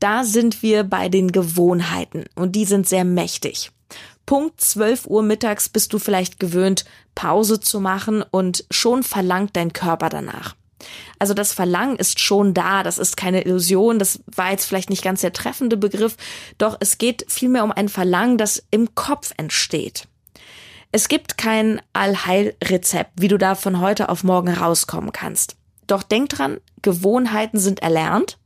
da 0.00 0.24
sind 0.24 0.62
wir 0.62 0.84
bei 0.84 1.08
den 1.08 1.32
Gewohnheiten 1.32 2.24
und 2.34 2.52
die 2.56 2.64
sind 2.64 2.88
sehr 2.88 3.04
mächtig. 3.04 3.70
Punkt 4.26 4.60
12 4.60 5.06
Uhr 5.06 5.22
mittags 5.22 5.68
bist 5.68 5.92
du 5.92 5.98
vielleicht 5.98 6.40
gewöhnt, 6.40 6.84
Pause 7.14 7.60
zu 7.60 7.80
machen 7.80 8.24
und 8.30 8.64
schon 8.70 9.02
verlangt 9.02 9.54
dein 9.54 9.72
Körper 9.72 10.08
danach. 10.08 10.56
Also 11.18 11.34
das 11.34 11.52
Verlangen 11.52 11.96
ist 11.96 12.20
schon 12.20 12.54
da, 12.54 12.82
das 12.82 12.98
ist 12.98 13.16
keine 13.16 13.44
Illusion, 13.44 13.98
das 13.98 14.20
war 14.26 14.50
jetzt 14.50 14.66
vielleicht 14.66 14.90
nicht 14.90 15.02
ganz 15.02 15.20
der 15.20 15.32
treffende 15.32 15.76
Begriff, 15.76 16.16
doch 16.58 16.76
es 16.80 16.98
geht 16.98 17.24
vielmehr 17.28 17.64
um 17.64 17.72
ein 17.72 17.88
Verlangen, 17.88 18.38
das 18.38 18.62
im 18.70 18.94
Kopf 18.94 19.32
entsteht. 19.36 20.08
Es 20.92 21.08
gibt 21.08 21.36
kein 21.36 21.82
Allheilrezept, 21.92 23.12
wie 23.20 23.28
du 23.28 23.36
da 23.36 23.56
von 23.56 23.80
heute 23.80 24.08
auf 24.08 24.22
morgen 24.22 24.52
rauskommen 24.52 25.12
kannst. 25.12 25.56
Doch 25.86 26.02
denk 26.02 26.28
dran, 26.28 26.60
Gewohnheiten 26.82 27.58
sind 27.58 27.82
erlernt 27.82 28.38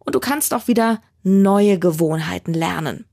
und 0.00 0.14
du 0.14 0.20
kannst 0.20 0.52
auch 0.52 0.68
wieder 0.68 1.00
neue 1.22 1.78
Gewohnheiten 1.78 2.52
lernen. 2.52 3.06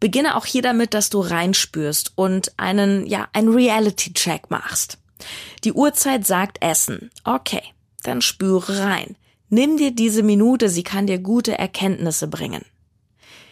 Beginne 0.00 0.36
auch 0.36 0.46
hier 0.46 0.62
damit, 0.62 0.94
dass 0.94 1.10
du 1.10 1.20
reinspürst 1.20 2.12
und 2.14 2.52
einen, 2.56 3.06
ja, 3.06 3.28
einen 3.32 3.48
Reality-Check 3.48 4.50
machst. 4.50 4.98
Die 5.64 5.72
Uhrzeit 5.72 6.26
sagt 6.26 6.62
Essen. 6.62 7.10
Okay, 7.24 7.62
dann 8.02 8.22
spüre 8.22 8.80
rein. 8.80 9.16
Nimm 9.48 9.76
dir 9.76 9.92
diese 9.92 10.22
Minute, 10.22 10.68
sie 10.68 10.82
kann 10.82 11.06
dir 11.06 11.18
gute 11.18 11.56
Erkenntnisse 11.56 12.28
bringen. 12.28 12.64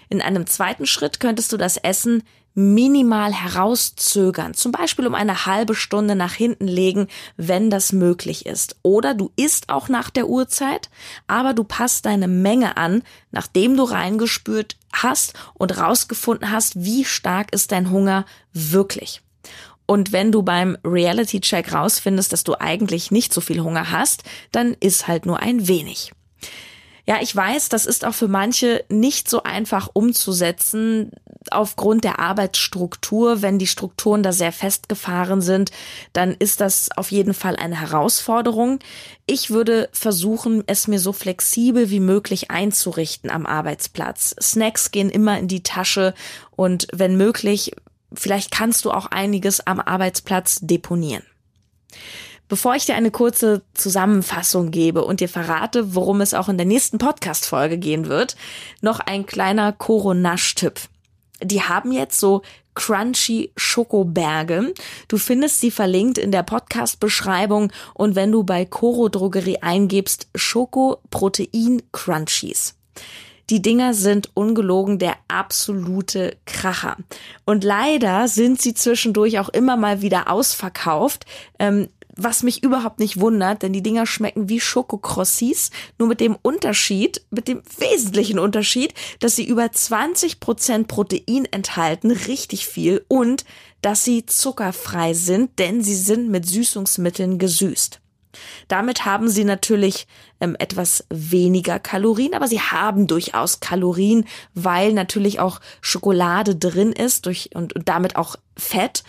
In 0.09 0.21
einem 0.21 0.47
zweiten 0.47 0.87
Schritt 0.87 1.21
könntest 1.21 1.53
du 1.53 1.57
das 1.57 1.77
Essen 1.79 2.23
minimal 2.57 3.35
herauszögern, 3.35 4.55
zum 4.55 4.73
Beispiel 4.73 5.07
um 5.07 5.15
eine 5.15 5.45
halbe 5.45 5.75
Stunde 5.75 6.17
nach 6.17 6.33
hinten 6.33 6.67
legen, 6.67 7.07
wenn 7.37 7.69
das 7.69 7.93
möglich 7.93 8.47
ist. 8.47 8.77
Oder 8.83 9.13
du 9.13 9.31
isst 9.37 9.69
auch 9.69 9.91
nach 9.91 10.09
der 10.09 10.27
Uhrzeit, 10.27 10.89
aber 11.27 11.53
du 11.53 11.65
passt 11.65 12.07
deine 12.07 12.29
Menge 12.29 12.79
an, 12.79 13.03
nachdem 13.31 13.77
du 13.77 13.83
reingespürt 13.83 14.77
hast 14.91 15.35
und 15.53 15.77
rausgefunden 15.77 16.51
hast, 16.51 16.83
wie 16.83 17.05
stark 17.05 17.53
ist 17.53 17.73
dein 17.73 17.91
Hunger 17.91 18.25
wirklich. 18.55 19.21
Und 19.87 20.13
wenn 20.13 20.33
du 20.33 20.43
beim 20.43 20.77
Reality-Check 20.85 21.73
rausfindest, 21.73 22.33
dass 22.33 22.45
du 22.45 22.61
eigentlich 22.61 23.11
nicht 23.11 23.33
so 23.33 23.41
viel 23.41 23.61
Hunger 23.61 23.91
hast, 23.91 24.25
dann 24.53 24.75
isst 24.81 25.09
halt 25.09 25.27
nur 25.27 25.41
ein 25.41 25.69
wenig. 25.69 26.13
Ja, 27.09 27.19
ich 27.21 27.35
weiß, 27.35 27.69
das 27.69 27.87
ist 27.87 28.05
auch 28.05 28.15
für 28.15 28.27
manche 28.27 28.85
nicht 28.89 29.31
so 29.31 29.45
einfach 29.45 29.89
umzusetzen 29.93 31.13
aufgrund 31.53 32.03
der 32.03 32.19
Arbeitsstruktur. 32.19 33.43
Wenn 33.43 33.61
die 33.61 33.69
Strukturen 33.69 34.25
da 34.25 34.33
sehr 34.33 34.51
festgefahren 34.51 35.41
sind, 35.41 35.71
dann 36.13 36.33
ist 36.33 36.61
das 36.61 36.91
auf 36.97 37.13
jeden 37.13 37.33
Fall 37.33 37.55
eine 37.55 37.81
Herausforderung. 37.81 38.81
Ich 39.25 39.51
würde 39.51 39.89
versuchen, 39.93 40.65
es 40.67 40.89
mir 40.89 40.99
so 40.99 41.13
flexibel 41.13 41.91
wie 41.91 42.01
möglich 42.01 42.51
einzurichten 42.51 43.31
am 43.31 43.47
Arbeitsplatz. 43.47 44.35
Snacks 44.41 44.91
gehen 44.91 45.09
immer 45.09 45.39
in 45.39 45.47
die 45.47 45.63
Tasche 45.63 46.13
und 46.57 46.89
wenn 46.93 47.17
möglich, 47.17 47.71
vielleicht 48.13 48.51
kannst 48.51 48.85
du 48.85 48.91
auch 48.91 49.07
einiges 49.07 49.67
am 49.67 49.81
Arbeitsplatz 49.81 50.59
deponieren. 50.61 51.23
Bevor 52.49 52.77
ich 52.77 52.87
dir 52.87 52.95
eine 52.95 53.11
kurze 53.11 53.63
Zusammenfassung 53.75 54.71
gebe 54.71 55.05
und 55.05 55.19
dir 55.21 55.29
verrate, 55.29 55.95
worum 55.97 56.21
es 56.21 56.33
auch 56.33 56.49
in 56.49 56.57
der 56.57 56.67
nächsten 56.67 56.99
Podcast-Folge 56.99 57.77
gehen 57.77 58.07
wird, 58.07 58.37
noch 58.81 59.01
ein 59.01 59.27
kleiner 59.27 59.73
Koro-Nasch-Tipp. 59.73 60.81
Die 61.43 61.63
haben 61.63 61.91
jetzt 61.91 62.21
so 62.21 62.43
crunchy 62.77 63.51
Schokoberge. 63.57 64.75
Du 65.09 65.19
findest 65.19 65.61
sie 65.61 65.73
verlinkt 65.73 66.19
in 66.19 66.31
der 66.31 66.45
Podcast-Beschreibung 66.45 67.73
und 67.95 68.15
wenn 68.15 68.31
du 68.31 68.45
bei 68.45 68.65
Koro 68.65 69.09
Drogerie 69.09 69.63
eingibst, 69.63 70.29
Schoko 70.37 70.99
Protein 71.11 71.83
Crunchies. 71.91 72.77
Die 73.49 73.63
Dinger 73.63 73.95
sind 73.95 74.31
ungelogen 74.35 74.99
der 74.99 75.17
absolute 75.29 76.37
Kracher. 76.47 76.97
Und 77.45 77.63
leider 77.63 78.27
sind 78.27 78.61
sie 78.61 78.75
zwischendurch 78.75 79.39
auch 79.39 79.49
immer 79.49 79.77
mal 79.77 80.03
wieder 80.03 80.31
ausverkauft. 80.31 81.27
Ähm, 81.59 81.89
was 82.17 82.43
mich 82.43 82.63
überhaupt 82.63 82.99
nicht 82.99 83.21
wundert, 83.21 83.63
denn 83.63 83.75
die 83.75 83.83
Dinger 83.83 84.07
schmecken 84.07 84.49
wie 84.49 84.59
Schokokrossis, 84.59 85.71
nur 85.99 86.09
mit 86.09 86.21
dem 86.21 86.37
Unterschied, 86.41 87.21
mit 87.31 87.47
dem 87.47 87.63
wesentlichen 87.79 88.39
Unterschied, 88.39 88.95
dass 89.21 89.37
sie 89.37 89.47
über 89.47 89.71
20 89.71 90.41
Prozent 90.41 90.89
Protein 90.89 91.45
enthalten, 91.45 92.11
richtig 92.11 92.67
viel, 92.67 93.05
und 93.09 93.45
dass 93.83 94.03
sie 94.03 94.25
zuckerfrei 94.25 95.13
sind, 95.13 95.59
denn 95.59 95.83
sie 95.83 95.95
sind 95.95 96.31
mit 96.31 96.47
Süßungsmitteln 96.47 97.39
gesüßt. 97.39 98.01
Damit 98.69 99.05
haben 99.05 99.29
sie 99.29 99.45
natürlich 99.45 100.07
ähm, 100.41 100.57
etwas 100.59 101.05
weniger 101.11 101.79
Kalorien, 101.79 102.35
aber 102.35 102.49
sie 102.49 102.61
haben 102.61 103.07
durchaus 103.07 103.61
Kalorien, 103.61 104.27
weil 104.55 104.93
natürlich 104.93 105.41
auch 105.41 105.61
Schokolade 105.81 106.57
drin 106.57 106.93
ist 106.93 107.27
durch, 107.27 107.51
und, 107.55 107.75
und 107.75 107.89
damit 107.89 108.17
auch 108.17 108.37
Fett. 108.57 109.05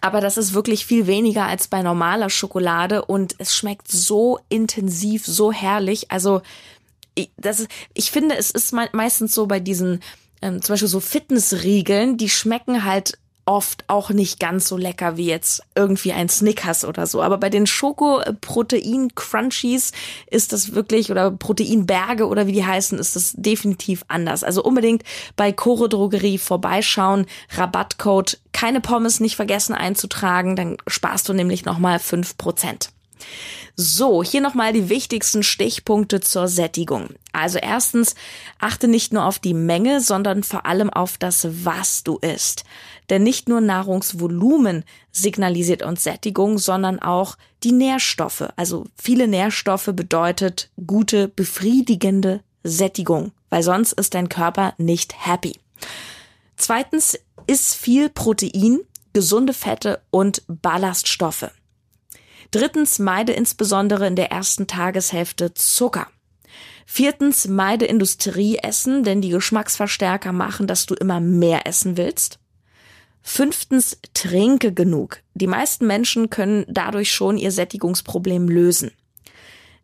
Aber 0.00 0.20
das 0.20 0.36
ist 0.36 0.54
wirklich 0.54 0.86
viel 0.86 1.06
weniger 1.06 1.46
als 1.46 1.68
bei 1.68 1.82
normaler 1.82 2.30
Schokolade 2.30 3.04
und 3.04 3.36
es 3.38 3.54
schmeckt 3.54 3.90
so 3.90 4.38
intensiv, 4.48 5.24
so 5.24 5.52
herrlich. 5.52 6.10
Also 6.10 6.42
ich, 7.14 7.30
das 7.36 7.60
ist, 7.60 7.68
ich 7.94 8.10
finde, 8.10 8.36
es 8.36 8.50
ist 8.50 8.72
meistens 8.72 9.34
so 9.34 9.46
bei 9.46 9.60
diesen 9.60 10.00
ähm, 10.42 10.60
zum 10.60 10.74
Beispiel 10.74 10.88
so 10.88 11.00
Fitnessriegeln, 11.00 12.18
die 12.18 12.28
schmecken 12.28 12.84
halt 12.84 13.18
oft 13.46 13.84
auch 13.88 14.10
nicht 14.10 14.38
ganz 14.40 14.68
so 14.68 14.76
lecker 14.76 15.16
wie 15.16 15.26
jetzt 15.26 15.62
irgendwie 15.74 16.12
ein 16.12 16.28
Snickers 16.28 16.84
oder 16.84 17.06
so. 17.06 17.22
Aber 17.22 17.38
bei 17.38 17.48
den 17.50 17.66
Schoko-Protein-Crunchies 17.66 19.92
ist 20.30 20.52
das 20.52 20.74
wirklich, 20.74 21.10
oder 21.10 21.30
Proteinberge 21.30 22.26
oder 22.26 22.46
wie 22.46 22.52
die 22.52 22.64
heißen, 22.64 22.98
ist 22.98 23.16
das 23.16 23.32
definitiv 23.36 24.04
anders. 24.08 24.44
Also 24.44 24.62
unbedingt 24.62 25.02
bei 25.36 25.52
Chore 25.52 25.88
Drogerie 25.88 26.36
vorbeischauen. 26.38 27.26
Rabattcode 27.50 28.38
keine 28.52 28.80
Pommes 28.80 29.20
nicht 29.20 29.36
vergessen 29.36 29.74
einzutragen, 29.74 30.56
dann 30.56 30.76
sparst 30.86 31.28
du 31.28 31.32
nämlich 31.32 31.64
nochmal 31.64 31.98
fünf 31.98 32.38
Prozent. 32.38 32.90
So, 33.76 34.22
hier 34.22 34.40
nochmal 34.40 34.72
die 34.72 34.88
wichtigsten 34.88 35.42
Stichpunkte 35.42 36.20
zur 36.20 36.46
Sättigung. 36.46 37.08
Also 37.32 37.58
erstens, 37.58 38.14
achte 38.60 38.86
nicht 38.86 39.12
nur 39.12 39.24
auf 39.24 39.40
die 39.40 39.54
Menge, 39.54 40.00
sondern 40.00 40.44
vor 40.44 40.64
allem 40.64 40.90
auf 40.90 41.18
das, 41.18 41.48
was 41.64 42.04
du 42.04 42.18
isst. 42.18 42.64
Denn 43.10 43.24
nicht 43.24 43.48
nur 43.48 43.60
Nahrungsvolumen 43.60 44.84
signalisiert 45.10 45.82
uns 45.82 46.04
Sättigung, 46.04 46.58
sondern 46.58 47.00
auch 47.00 47.36
die 47.64 47.72
Nährstoffe. 47.72 48.48
Also 48.54 48.86
viele 48.96 49.26
Nährstoffe 49.26 49.90
bedeutet 49.92 50.70
gute, 50.86 51.26
befriedigende 51.28 52.40
Sättigung, 52.62 53.32
weil 53.50 53.62
sonst 53.64 53.92
ist 53.92 54.14
dein 54.14 54.28
Körper 54.28 54.74
nicht 54.78 55.26
happy. 55.26 55.58
Zweitens 56.56 57.18
ist 57.46 57.74
viel 57.74 58.08
Protein, 58.08 58.80
gesunde 59.12 59.52
Fette 59.52 60.00
und 60.10 60.42
Ballaststoffe. 60.46 61.50
Drittens, 62.54 63.00
meide 63.00 63.32
insbesondere 63.32 64.06
in 64.06 64.14
der 64.14 64.30
ersten 64.30 64.68
Tageshälfte 64.68 65.54
Zucker. 65.54 66.06
Viertens, 66.86 67.48
meide 67.48 67.84
Industrieessen, 67.84 69.02
denn 69.02 69.20
die 69.20 69.30
Geschmacksverstärker 69.30 70.30
machen, 70.30 70.68
dass 70.68 70.86
du 70.86 70.94
immer 70.94 71.18
mehr 71.18 71.66
essen 71.66 71.96
willst. 71.96 72.38
Fünftens, 73.22 73.98
trinke 74.12 74.72
genug. 74.72 75.18
Die 75.34 75.48
meisten 75.48 75.88
Menschen 75.88 76.30
können 76.30 76.64
dadurch 76.68 77.12
schon 77.12 77.38
ihr 77.38 77.50
Sättigungsproblem 77.50 78.48
lösen. 78.48 78.92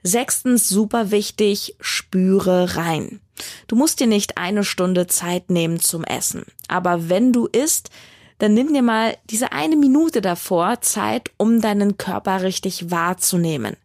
Sechstens, 0.05 0.69
super 0.69 1.11
wichtig, 1.11 1.75
spüre 1.81 2.77
rein. 2.77 3.21
Du 3.67 3.75
musst 3.75 3.99
dir 3.99 4.07
nicht 4.07 4.39
eine 4.39 4.63
Stunde 4.63 5.09
Zeit 5.09 5.51
nehmen 5.51 5.81
zum 5.81 6.05
Essen. 6.05 6.45
Aber 6.69 7.09
wenn 7.09 7.33
du 7.33 7.47
isst, 7.47 7.91
dann 8.41 8.55
nimm 8.55 8.73
dir 8.73 8.83
mal 8.83 9.17
diese 9.29 9.53
eine 9.53 9.77
Minute 9.77 10.23
davor 10.23 10.81
Zeit, 10.81 11.31
um 11.37 11.61
deinen 11.61 11.99
Körper 11.99 12.43
richtig 12.43 12.91
wahrzunehmen. 12.91 13.77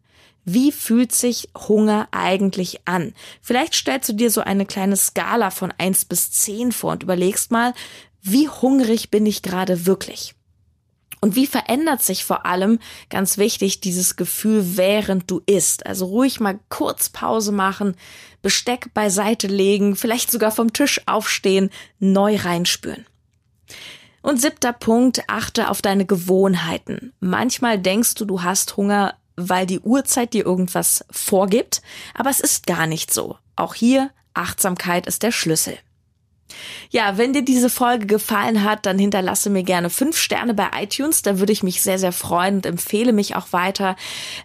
Wie 0.46 0.72
fühlt 0.72 1.12
sich 1.12 1.50
Hunger 1.68 2.08
eigentlich 2.12 2.88
an? 2.88 3.14
Vielleicht 3.42 3.76
stellst 3.76 4.10
du 4.10 4.14
dir 4.14 4.32
so 4.32 4.42
eine 4.42 4.66
kleine 4.66 4.96
Skala 4.96 5.52
von 5.52 5.74
eins 5.78 6.06
bis 6.06 6.32
zehn 6.32 6.72
vor 6.72 6.94
und 6.94 7.04
überlegst 7.04 7.52
mal, 7.52 7.74
wie 8.22 8.48
hungrig 8.48 9.12
bin 9.12 9.26
ich 9.26 9.42
gerade 9.42 9.86
wirklich? 9.86 10.36
Und 11.20 11.36
wie 11.36 11.48
verändert 11.48 12.02
sich 12.02 12.24
vor 12.24 12.46
allem, 12.46 12.80
ganz 13.10 13.38
wichtig, 13.38 13.82
dieses 13.82 14.16
Gefühl, 14.16 14.78
während 14.78 15.30
du 15.30 15.42
isst? 15.48 15.86
Also 15.86 16.06
ruhig 16.06 16.40
mal 16.40 16.60
kurz 16.70 17.10
Pause 17.10 17.52
machen, 17.52 17.96
Besteck 18.42 18.94
beiseite 18.94 19.48
legen, 19.48 19.96
vielleicht 19.96 20.32
sogar 20.32 20.52
vom 20.52 20.72
Tisch 20.72 21.02
aufstehen, 21.08 21.72
neu 22.00 22.38
reinspüren. 22.38 23.06
Und 24.26 24.42
siebter 24.42 24.74
Punkt, 24.74 25.22
achte 25.28 25.70
auf 25.70 25.84
deine 25.84 26.04
Gewohnheiten. 26.04 27.14
Manchmal 27.20 27.78
denkst 27.78 28.16
du, 28.16 28.26
du 28.26 28.42
hast 28.42 28.76
Hunger, 28.76 29.14
weil 29.36 29.68
die 29.68 29.80
Uhrzeit 29.80 30.34
dir 30.34 30.44
irgendwas 30.44 31.06
vorgibt, 31.12 31.84
aber 32.16 32.32
es 32.32 32.40
ist 32.40 32.66
gar 32.66 32.88
nicht 32.88 33.14
so. 33.14 33.38
Auch 33.56 33.76
hier, 33.76 34.10
Achtsamkeit 34.34 35.06
ist 35.06 35.22
der 35.22 35.32
Schlüssel. 35.32 35.78
Ja, 36.90 37.20
wenn 37.20 37.34
dir 37.34 37.44
diese 37.44 37.70
Folge 37.70 38.08
gefallen 38.08 38.64
hat, 38.64 38.88
dann 38.88 38.98
hinterlasse 38.98 39.52
mir 39.52 39.62
gerne 39.62 39.92
fünf 39.92 40.18
Sterne 40.18 40.56
bei 40.56 40.70
iTunes. 40.74 41.22
Da 41.22 41.38
würde 41.38 41.54
ich 41.54 41.62
mich 41.62 41.84
sehr, 41.84 42.00
sehr 42.00 42.12
freuen 42.12 42.56
und 42.56 42.66
empfehle 42.66 43.14
mich 43.14 43.36
auch 43.36 43.54
weiter. 43.54 43.96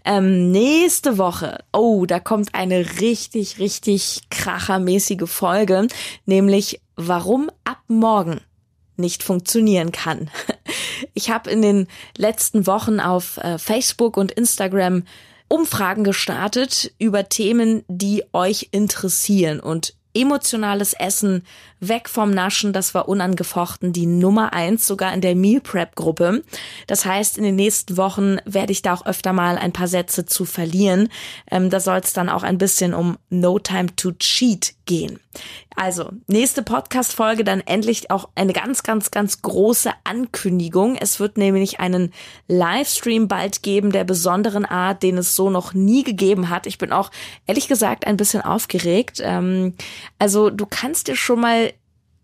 Ähm, 0.04 0.50
nächste 0.50 1.16
Woche, 1.16 1.64
oh, 1.72 2.04
da 2.04 2.20
kommt 2.20 2.54
eine 2.54 3.00
richtig, 3.00 3.58
richtig 3.58 4.20
krachermäßige 4.28 5.24
Folge, 5.24 5.88
nämlich 6.26 6.82
warum 6.96 7.50
ab 7.64 7.78
morgen 7.88 8.42
nicht 9.00 9.22
funktionieren 9.22 9.92
kann. 9.92 10.30
Ich 11.14 11.30
habe 11.30 11.50
in 11.50 11.62
den 11.62 11.88
letzten 12.16 12.66
Wochen 12.66 13.00
auf 13.00 13.38
äh, 13.38 13.58
Facebook 13.58 14.18
und 14.18 14.32
Instagram 14.32 15.04
Umfragen 15.48 16.04
gestartet 16.04 16.92
über 16.98 17.28
Themen, 17.28 17.84
die 17.88 18.22
euch 18.32 18.68
interessieren 18.70 19.60
und 19.60 19.94
emotionales 20.14 20.92
Essen, 20.92 21.44
weg 21.80 22.08
vom 22.08 22.30
Naschen, 22.30 22.72
das 22.72 22.94
war 22.94 23.08
unangefochten 23.08 23.92
die 23.92 24.06
Nummer 24.06 24.52
eins, 24.52 24.86
sogar 24.86 25.12
in 25.12 25.20
der 25.20 25.34
Meal 25.34 25.60
Prep 25.60 25.96
Gruppe. 25.96 26.42
Das 26.86 27.04
heißt, 27.04 27.38
in 27.38 27.44
den 27.44 27.56
nächsten 27.56 27.96
Wochen 27.96 28.36
werde 28.44 28.72
ich 28.72 28.82
da 28.82 28.94
auch 28.94 29.06
öfter 29.06 29.32
mal 29.32 29.58
ein 29.58 29.72
paar 29.72 29.88
Sätze 29.88 30.26
zu 30.26 30.44
verlieren. 30.44 31.08
Ähm, 31.50 31.70
da 31.70 31.80
soll 31.80 31.98
es 31.98 32.12
dann 32.12 32.28
auch 32.28 32.42
ein 32.42 32.58
bisschen 32.58 32.94
um 32.94 33.16
No 33.30 33.58
Time 33.58 33.94
to 33.96 34.12
Cheat 34.12 34.74
gehen. 34.84 35.20
Also, 35.76 36.10
nächste 36.26 36.62
Podcast-Folge 36.62 37.44
dann 37.44 37.60
endlich 37.60 38.10
auch 38.10 38.28
eine 38.34 38.52
ganz, 38.52 38.82
ganz, 38.82 39.12
ganz 39.12 39.40
große 39.40 39.92
Ankündigung. 40.02 40.96
Es 40.96 41.20
wird 41.20 41.38
nämlich 41.38 41.78
einen 41.78 42.12
Livestream 42.48 43.28
bald 43.28 43.62
geben 43.62 43.92
der 43.92 44.02
besonderen 44.02 44.66
Art, 44.66 45.04
den 45.04 45.16
es 45.16 45.36
so 45.36 45.48
noch 45.48 45.72
nie 45.72 46.02
gegeben 46.02 46.50
hat. 46.50 46.66
Ich 46.66 46.78
bin 46.78 46.92
auch 46.92 47.12
ehrlich 47.46 47.68
gesagt 47.68 48.06
ein 48.06 48.16
bisschen 48.16 48.42
aufgeregt. 48.42 49.20
Ähm, 49.22 49.74
also, 50.18 50.50
du 50.50 50.66
kannst 50.66 51.06
dir 51.06 51.16
schon 51.16 51.40
mal 51.40 51.69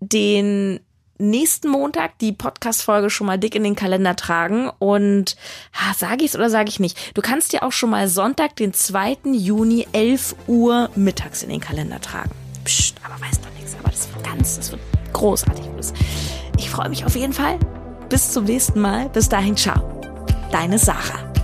den 0.01 0.81
nächsten 1.19 1.69
Montag 1.69 2.19
die 2.19 2.33
Podcast-Folge 2.33 3.09
schon 3.11 3.27
mal 3.27 3.39
dick 3.39 3.55
in 3.55 3.65
den 3.65 3.75
Kalender 3.75 4.17
tragen 4.17 4.71
und 4.79 5.37
sage 5.97 6.25
ich 6.25 6.31
es 6.31 6.37
oder 6.37 6.51
sage 6.51 6.69
ich 6.69 6.81
nicht? 6.81 7.17
Du 7.17 7.23
kannst 7.23 7.53
dir 7.53 7.63
auch 7.63 7.73
schon 7.73 7.91
mal 7.91 8.09
Sonntag, 8.09 8.57
den 8.57 8.73
2. 8.75 9.19
Juni, 9.33 9.87
11 9.93 10.37
Uhr 10.47 10.91
mittags 10.95 11.43
in 11.43 11.49
den 11.49 11.61
Kalender 11.61 12.01
tragen. 12.01 12.31
Psst, 12.65 12.97
aber 13.05 13.21
weiß 13.21 13.41
doch 13.41 13.53
nichts. 13.55 13.77
Aber 13.79 13.91
das 13.91 14.13
wird 14.13 14.25
ganz, 14.25 14.57
das 14.57 14.71
wird 14.73 14.81
großartig. 15.13 15.65
Ich 16.59 16.71
freue 16.71 16.89
mich 16.89 17.05
auf 17.05 17.15
jeden 17.15 17.33
Fall. 17.33 17.59
Bis 18.09 18.33
zum 18.33 18.45
nächsten 18.45 18.81
Mal. 18.81 19.09
Bis 19.11 19.29
dahin, 19.29 19.57
ciao. 19.57 20.01
Deine 20.51 20.79
Sarah. 20.79 21.36